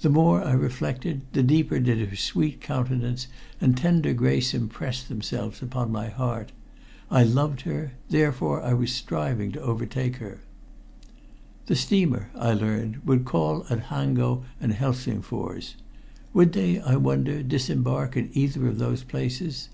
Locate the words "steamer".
11.76-12.32